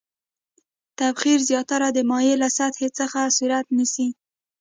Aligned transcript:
تبخیر 0.99 1.39
زیاتره 1.49 1.87
د 1.93 1.99
مایع 2.09 2.35
له 2.43 2.49
سطحې 2.57 2.89
څخه 2.99 3.19
صورت 3.37 3.65
نیسي. 3.77 4.07